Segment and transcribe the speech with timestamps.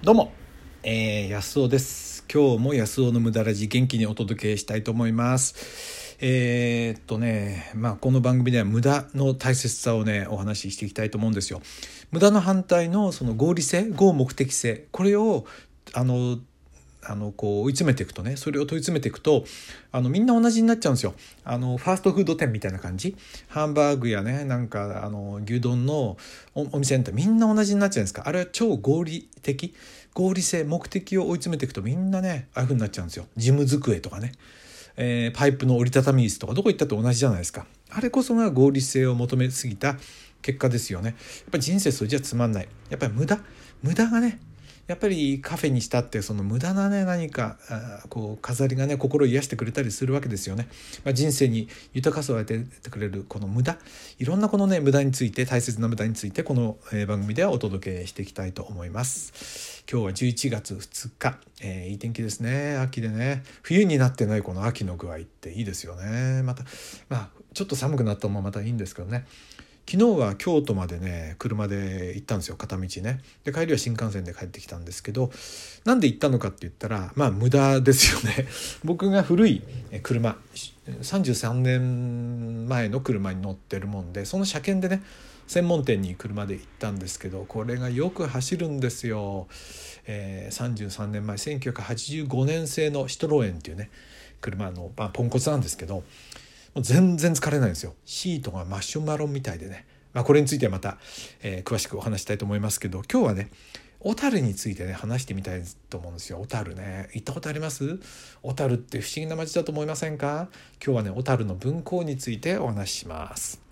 [0.00, 0.32] どうも、
[0.84, 2.24] えー、安尾です。
[2.32, 6.16] 今日も安尾の無駄ラジ元気にお届けしたいと思います。
[6.20, 11.60] えー、っとね、まあこの番組では無駄の大切さをね、お話ししていきたいと思うんですよ。
[12.12, 15.46] 無駄の反対のその合理性、合目的性、これを、
[15.92, 16.38] あの、
[17.08, 19.44] あのこう追い詰めていくとねそれを問い詰めていくと
[19.90, 21.14] あのみんな同じになっちゃうんですよ。
[21.44, 23.16] あのファーストフード店みたいな感じ。
[23.48, 26.16] ハンバーグやねなんかあの牛丼の
[26.54, 28.22] おお店ってみんな同じになっちゃうんですか。
[28.26, 29.74] あれは超合理的。
[30.14, 33.26] 合理性目的を追い詰めていくとみんなねああいうふうになっちゃうんですよ。
[33.36, 34.32] 事務机とかね、
[34.96, 37.66] えーパイプの折りたたみ椅子とかどこ行ったって同じじゃないですか。
[37.90, 39.96] あれこそが合理性を求めすぎた
[40.42, 41.10] 結果ですよね。
[41.10, 41.16] やっ
[41.52, 42.68] ぱり人生それじゃつまんない。
[42.90, 43.38] やっぱり無駄。
[43.82, 44.40] 無駄がね
[44.88, 47.58] やっぱりカフェにしたってその無駄なね何か
[48.08, 50.66] こう飾りがね心を癒してくれたりするわけですよね、
[51.04, 53.76] まあ、人生に豊かさを与えてくれるこの無駄。
[54.18, 59.84] いろんなこのね無駄について大切な無駄についてこの、番組ではお届けしていきたいと思います。
[59.90, 62.76] 今日は11月2日、えーいい天気ですね。
[62.76, 63.42] 秋でね。
[63.62, 66.42] 冬になってないこの秋の具合っていいですよね。
[66.42, 66.64] また
[67.10, 69.26] まあちょっと寒くなったのもまたいいんですけどね。
[69.90, 73.20] 昨日は京都までね車で行ったんですよ片道ね。
[73.44, 75.30] で帰りは新幹線で帰ってきたんですけど
[75.86, 78.46] なんで行ったのかって言ったらまあ無駄ですよね。
[78.84, 79.62] 僕が古い
[80.02, 80.36] 車
[81.00, 85.02] 33年前の車に乗ってるもんでその車検でね
[85.46, 89.48] 専門店に車で行ったんですけどこれがよく走るんですよ、
[90.06, 93.90] えー33年前1985年製のシトロエンっていうね
[94.42, 96.04] 車の、まあ、ポンコツなんですけど
[96.78, 97.96] もう全然疲れないんですよ。
[98.04, 100.98] シートがマシュマロみたいでね、まあ、これについてはまた、
[101.42, 103.50] えー詳しくお話したいと思いますけど今日はね
[103.98, 106.38] 小樽についてね話してみたいと思うんですよ。
[106.38, 107.08] 小樽ね。
[107.14, 107.98] 行ったことあります？
[108.44, 110.50] 小樽って不思議な街だと思いませんか？
[110.80, 113.67] 今日はね小樽の文庫についてお話しします。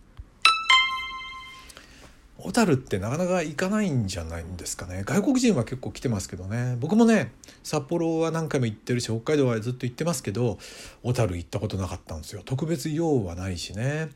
[2.46, 5.02] 小樽ってなかなか行かないんじゃないんですかね。
[5.04, 6.76] 外国人は結構来てますけどね。
[6.78, 7.32] 僕もね
[7.64, 10.58] 札幌は何回も行ってるし北海道はずっと行ってますけど
[11.02, 12.42] 小樽行ったことなかったんですよ。
[12.44, 14.10] 特別用はないしね。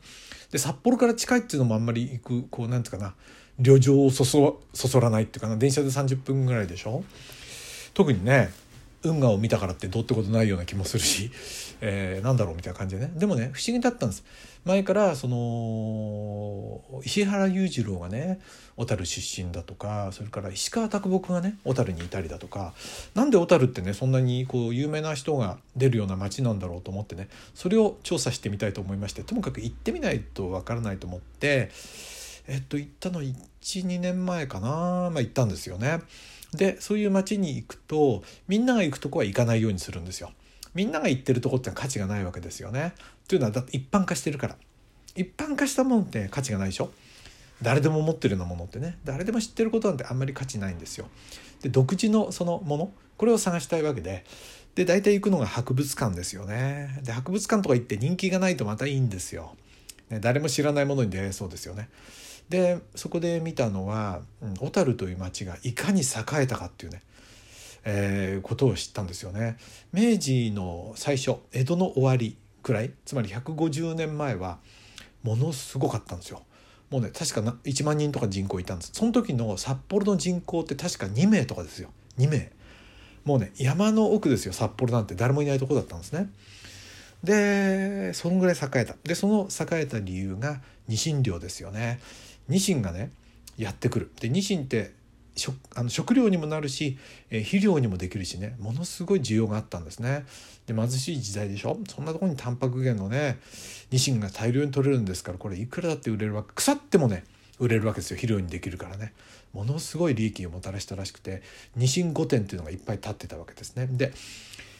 [0.49, 3.15] で札幌から近いっていうのもあんまり行くこうなんていうかな。
[3.59, 5.57] 旅情をそそそそらないっていうかな。
[5.57, 7.03] 電車で30分ぐらいでしょ？
[7.93, 8.49] 特にね
[9.03, 11.31] 運河を見たからってどうってことないような気もするし、
[11.81, 13.11] えーなんだろうみたいな感じでね。
[13.15, 14.23] でもね不思議だったんです。
[14.63, 18.39] 前からその石原裕次郎がね
[18.77, 22.73] 小樽出身だとかそれから石川啄木がね小樽にいたりだとか
[23.15, 31.71] なんで小樽ってねそんなにこう有名な人が出るような街なんだろうと思ってねそれを調査してみたいと思いましてともかく行ってみないとわからないと思って
[32.51, 36.01] えっと行ったの12年前かな、まあ、行ったんですよね。
[36.53, 40.31] でそういう街に行くとみんなが行くとこは行かないようにするんですよ。
[40.73, 42.93] みんなが行ってるとこって価値がないわけですよね。
[43.29, 44.57] というのはだって一般化してるから
[45.15, 46.91] 一般化したものって価値がないでしょ
[47.61, 51.07] 誰でも持ってるようなものってね誰でも知ってることなんてあんまり価値ないんですよ。
[51.61, 54.25] で独自のそのものこれを探したいわけで
[54.75, 56.99] で大体行くのが博物館ですよね。
[57.03, 59.55] で博物館とか行って人気がないとまたいいんですよ。
[60.11, 61.89] ね、誰も知らないものに出会えそうですよね。
[62.51, 64.19] でそこで見たのは
[64.59, 66.03] 小樽、という町がいかに栄
[66.41, 67.01] えたかっていうね、
[67.85, 69.55] えーことを知ったんですよね。
[69.93, 74.59] 明治の最初江戸の終わりくらいつまり150年前は
[75.23, 76.43] ものすごかったんですよ。
[76.89, 78.91] もうね確かな1万人とか人口いたんです。
[78.93, 81.89] その時の札幌の人口って確か2名とかですよ。
[82.17, 82.51] 2名。
[83.23, 85.15] もうね山の奥ですよ札幌なんて。
[85.15, 86.29] 誰もいないとこだったんですね。
[87.23, 88.95] でそのぐらい栄えた。
[89.05, 90.59] でその栄えた理由が
[90.89, 92.01] ニシン漁ですよね。
[92.51, 93.11] ニシンがね
[93.57, 94.11] やってくる。
[94.19, 94.91] でニシンって
[95.35, 96.97] 食あの食料にもなるし、
[97.29, 100.25] えー肥料にもできるしねものすごい需要があったんですね。
[100.67, 101.79] で貧しい時代でしょ？
[101.87, 103.39] そんなところにタンパク源のね
[103.91, 107.23] ニシンが大量に取れるんですからこれいくらだって売れるわけ腐ってもね
[107.59, 108.17] 売れるわけですよ。
[108.17, 109.13] 肥料にできるからね。
[109.53, 111.41] ものすごい利益をもたらしたらしくて
[111.75, 113.87] ニシン御殿っていうのがいっぱい立ってたわけですね。
[113.89, 114.11] で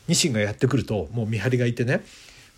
[0.08, 2.04] ニシンがやってくるともう見張りがいてね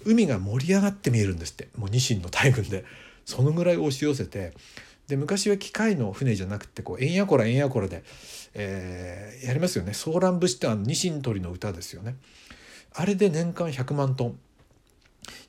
[0.06, 1.68] 海が盛り上がって見えるんですって。
[1.78, 2.85] もうニシンの大群で。
[3.25, 4.52] そのぐらい押し寄せて
[5.08, 8.03] で昔は機械の船じゃなくてこうえんやこらえんやこらで、
[8.53, 12.16] えーやりますよね「ソーラン節」ってあのニシン取りの歌ですよね
[12.94, 14.40] あれで年間100万トン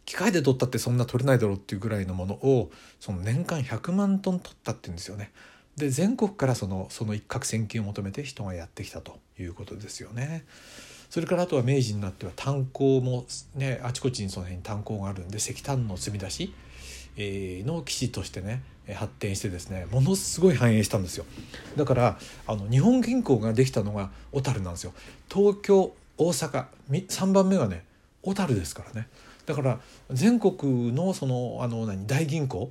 [0.04, 2.70] 機械で取ったってそんな取れないだろうっていうぐらいのものを
[3.00, 5.32] その年間100万トン取ったっていうんですよね。
[5.76, 10.44] で全国からそのその一攫千金を求めて人がやってきたということですよね。
[11.10, 16.54] それからあとは明治になっては炭鉱もねあちこちにその辺に炭鉱があるんで石炭の積み出し、
[17.16, 21.24] の基地としてねえー発展してですねものすごい繁栄したんですよ。
[21.76, 24.92] だからあの日本銀行ができたのが小樽なんですよ。
[25.32, 27.84] 東京大阪3番目はね
[28.22, 29.08] 小樽ですからね。
[29.46, 29.80] だから
[30.10, 32.70] 全国のそのあの何大銀行、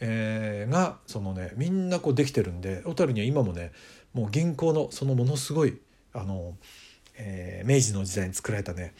[0.00, 3.72] えーがそのねみんなこうできてるんで小樽には今もね
[4.12, 5.78] もう銀行のそのものすごい
[6.12, 6.54] あの、
[7.16, 8.92] えー、明治の時代に作られたね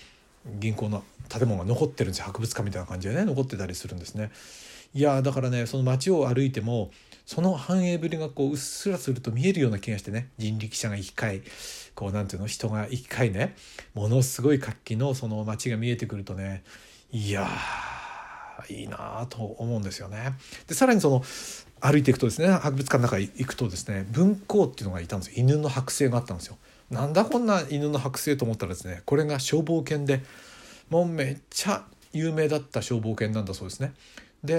[0.58, 2.24] 銀行の建物が残ってるんですよ。
[2.26, 4.30] 博物館みたいな感じでね残ってたりするんですね。
[4.92, 6.90] いやだからねその街を歩いても
[7.24, 11.42] その繁栄ぶりがこううっすらすると見えるような気がしてね人力車が行き交い
[11.94, 12.48] こうなんていうの？
[12.48, 13.54] 人が行き交いね
[13.94, 16.64] ものすごい活気のその街が見えてくるとね
[17.12, 17.48] いや
[18.68, 20.34] いいなと思うんですよね。
[20.66, 21.22] でさらにその
[21.80, 26.58] 歩いていくとですね博物館の中に行くとですね文庫っていうのがいたんですよ犬の剥製があったんですよ。
[26.90, 30.22] なんだこんな犬の剥製と思ったらですねこれが消防犬で
[30.88, 33.94] もうめっちゃ有名だった消防犬なんだそうですね。
[34.44, 34.54] で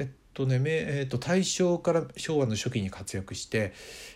[0.00, 3.72] えっとね、えっと、大正から昭和の初期に活躍して、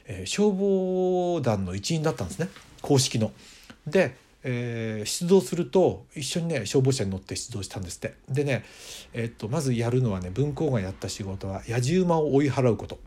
[0.07, 2.49] えー、消防団の一員だったんですね
[2.81, 3.33] 公式の。
[3.87, 8.65] で、えー、出動すると一緒にね消防車に乗って出動したんですってでね、
[9.13, 12.99] えっとまずやるのはね文工がやった仕事は野じ馬を追い払うこと。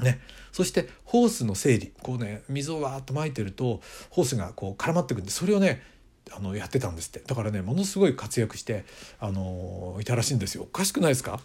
[0.00, 0.20] ね、
[0.52, 5.82] そしてホースの整理こうね水をわーっとまいてるとホースがこう絡まってくんでそれをね
[6.30, 7.20] あのやってたんですって。
[7.26, 8.84] だからねものすごい活躍して
[9.18, 10.62] あのいたらしいんですよ。
[10.62, 11.40] おかしくないですか？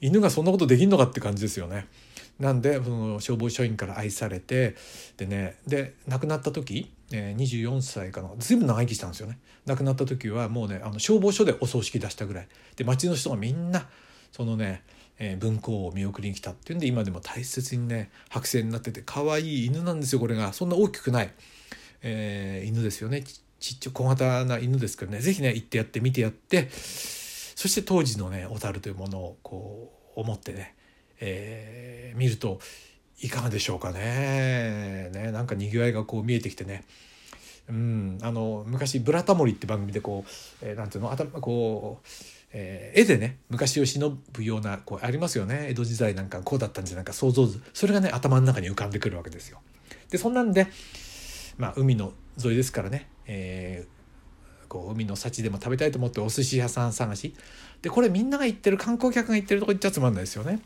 [0.00, 1.86] 犬がそんなことできんのかって感じですよね。
[2.38, 4.74] なんでその消防署員から愛されて
[5.18, 8.30] でねで亡くなった時、24歳かな。
[8.38, 9.38] 随分長生きしたんですよね。
[9.66, 12.48] 亡くなった時はもうねあの消防署でお葬式出したぐらい。
[12.76, 13.88] で町の人がみんな
[14.32, 14.82] そのね、
[15.18, 20.54] えー、文庫を見送りに来たっていうんで今でも大切にね剥製になってて可愛い犬なんですよこれが。
[20.54, 21.34] そんな大きくない、
[22.00, 23.20] えー、犬ですよね。
[23.20, 25.20] ちっちっちゃ小型な犬ですからね。
[25.20, 30.74] 是非ね行ってやって見てやってそして当時のね小樽というものをこう思ってね、
[31.20, 32.58] えー、見ると
[33.20, 35.10] いかがでしょうかね。
[35.12, 36.84] ねなんかにぎわいがこう見えてきてね。
[37.68, 40.30] うん、あの昔「ブラタモリ」って番組でこう、
[40.62, 41.12] えー、なんていうの？
[41.12, 42.06] 頭こう、
[42.52, 45.66] えー、絵でね昔を忍ぶようなこうありますよね。
[45.68, 47.12] 江戸時代なんかこうだったんじゃないか。
[47.12, 47.62] 想像図。
[47.74, 49.60] それがね頭の中に浮かんでくるわけですよ。
[50.08, 50.66] でそんなんで、
[51.58, 52.12] まあ、海の
[52.42, 57.32] 沿いですからね、えー、こう海の幸でも食べたいと思ってお寿司屋さん探し
[57.80, 60.60] でこれみんなが行ってる観光客が行ってるとこ行っちゃつまんないですよね。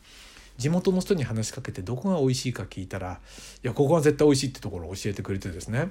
[0.57, 3.19] 地元の人に話しかけてどこが美味しいか聞いたら
[3.63, 5.89] 「いやここは絶対美味しい」ってところを教えてくれてですね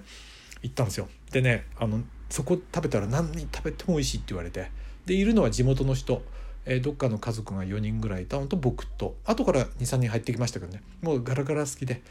[0.63, 1.09] 行ったんですよ。
[1.31, 4.71] でねあのそこ食べたら何に食べても美味しいって言われて
[5.07, 6.23] でいるのは地元の人、
[6.65, 12.03] え、どっかの家族が4人ぐらいいたのと僕と後から23人入ってきましたけどねもうガラガラ好きで。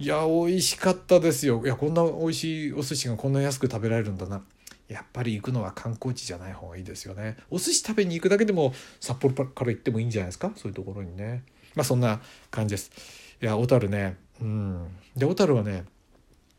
[0.00, 1.60] いや美味しかったですよ。
[1.64, 4.42] いやこんな美味しいお寿司がこんな安く食べられるんだな。
[4.88, 7.36] やっぱり行くのは観光地じゃない方がいいですよね。
[7.50, 10.52] お寿司食べに行くだけでも札幌から行ってもいいんじゃないですか？
[10.54, 11.42] そういうところにね。
[11.74, 12.92] まあそんな感じです。
[13.42, 14.16] いや小樽ね。
[14.40, 14.86] うん。
[15.16, 15.84] で小樽はね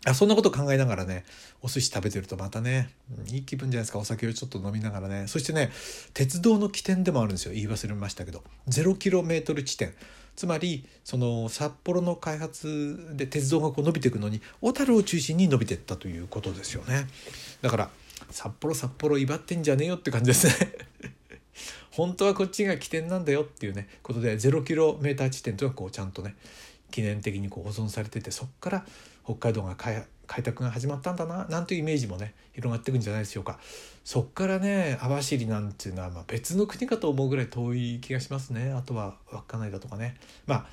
[0.06, 1.24] あそんなこと考えながらね
[1.62, 2.90] お寿司食べてるとまたね、
[3.32, 4.00] いい気分じゃないですか。
[4.00, 5.28] お酒をちょっと飲みながらね。
[5.28, 5.72] そしてね
[6.14, 7.54] 鉄道の起点でもあるんですよ。
[7.54, 8.44] 言い忘れましたけど。
[8.68, 9.94] 0km 地点。
[10.40, 17.08] つまりその札幌の開発で鉄道がこう伸びていくのに小樽を中心に伸びていったということですよね。
[17.62, 17.90] だから
[18.32, 20.54] 札幌札幌威張ってんじゃねえよって感じですね。
[21.92, 26.38] 本当はこっちが起点なんだよっていうねことで 0km 地点というのはこうちゃんとね
[26.90, 28.86] 記念的にこう保存されててそこから
[29.26, 33.60] 北海道が開開拓が始まったんだななんていうイメージもね広がっていくんじゃないでしょうか。
[34.06, 38.72] そっからね網走なんていうのはま別の国かと思うぐらい遠い気がしますね。
[38.72, 40.18] あとは稚内だとかね。
[40.46, 40.66] まあ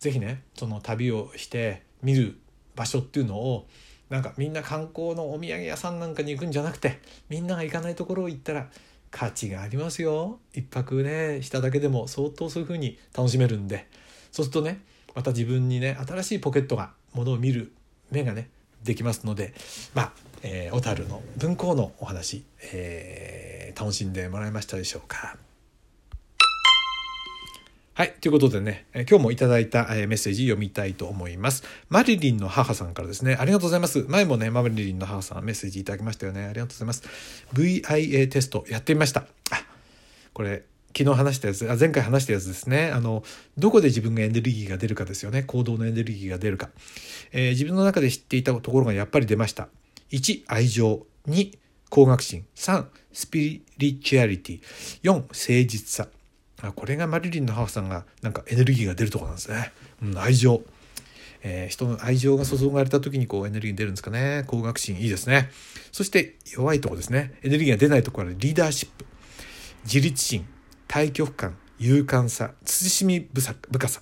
[0.00, 2.38] 是非ねその旅をして見る
[2.74, 3.68] 場所っていうのを
[4.08, 8.70] なんかみんな観光のお土産屋さんなんかに行くんじゃなくてみんなが行かないところを行ったら
[9.10, 10.38] 価値がありますよ。
[10.54, 13.86] 一泊ねしただけでも相当そういう風に楽しめるんで。
[14.32, 14.80] そうするとね
[15.14, 17.72] また自分にね新しいポケットがものを見る
[18.10, 18.48] 目がね
[18.84, 19.54] できますので
[19.94, 20.12] まあ、
[20.42, 25.36] えー、小樽の文庫のお話、えー、楽しんでもらえましたでしょうか。
[27.96, 28.14] はい。
[28.20, 31.62] ということでね、え今日もいただいた、えメッセージ読みたいと思います。
[31.88, 34.04] マリリンの母さんからですね、ありがとうございます。
[34.08, 36.42] 前もね、マリリンの母さんメッセージいただきましたよね。
[36.42, 37.04] ありがとうございます。
[37.52, 39.20] VIA テストやってみました。
[39.52, 39.64] あ、
[40.32, 40.64] これ、
[40.96, 42.90] 昨日話したやつ、あ前回話したやつですね。
[42.92, 43.24] あの、
[43.58, 45.42] どこで自分がエネルギーが出るかですよね。
[45.42, 46.70] 行動のエネルギーが出るか。
[47.32, 49.68] えー、自分の中で知っていたところがやっぱり出ました。
[50.12, 51.04] 1、愛情。
[51.28, 51.58] 2、
[51.90, 52.44] 高学心。
[52.54, 54.60] 3、スピリチュアリティ。
[55.02, 56.08] 4、誠実さ。
[56.62, 59.72] あこれがマリリンの母さんがなんかエネルギーが出るとこなんですね。
[60.00, 60.62] うん、愛情。
[61.42, 64.44] えー、人の愛情が注がれた時にこうエネルギー出るんですかね。
[64.46, 65.50] 高学心いいですね。
[65.92, 67.34] そして弱いとこですね。
[67.42, 69.04] エネルギーが出ないところはリーダーシップ。
[69.84, 70.46] 自立心。
[70.94, 71.56] 対極感。
[71.80, 72.52] 勇敢さ。
[72.64, 74.00] 慎み深さ。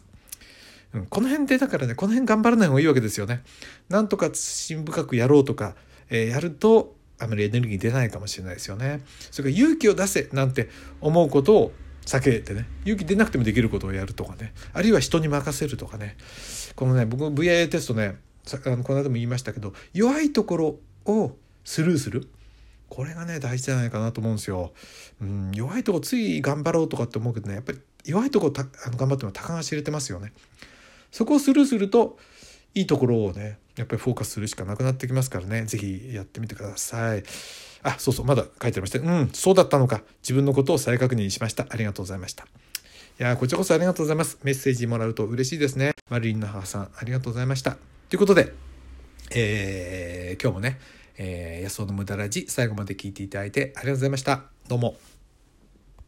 [0.93, 3.43] うん、この辺でだからね、この辺頑張らない方がいいわけですよね。
[3.89, 5.75] なんとか慎み深くやろうとか、
[6.11, 9.01] えー、やるとあまりエネルギー出ないかもしれないですよね。
[9.31, 10.69] それから勇気を出せなんて
[11.01, 11.73] 思うことを
[12.05, 16.19] 避けてね勇気出なくてもできることをやるとかねあるいは人に任せるとかね
[16.77, 18.19] このね僕 VIA テストね
[18.67, 22.29] あのこの間も言いましたけど弱いところをスルーする
[22.93, 24.75] これがね大事じゃないかなと思うんですよ。
[25.23, 30.35] うん、弱いとこつい頑張ろうとかって思うけどねやっぱり弱いとこたあの頑張っても高が知れてますよね。
[31.11, 32.19] そこをスルーすると
[32.75, 37.23] いいところをねやっぱりフォーカスするしかなくなってきますからね是非やってみてください。
[37.83, 42.45] あそうそうまだ書いてありましたうんそうだったのか自分のことを再確認しましたありがとうございました。
[42.45, 42.47] い
[43.23, 44.39] やこちらこそありがとうございます。
[44.43, 45.93] メッセージもらうと嬉しいですね。
[46.11, 47.79] マリリンの母さん、ありがとうございました。
[48.11, 48.53] ということで、
[49.35, 50.79] えー、今日もね、
[51.25, 54.43] えー、安尾の無駄ラジ最後まで聞いていただいてありがとうございました。
[54.69, 55.12] どうも。